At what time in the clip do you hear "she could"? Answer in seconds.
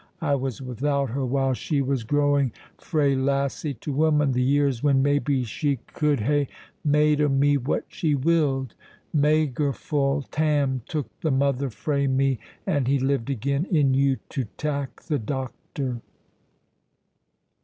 5.43-6.21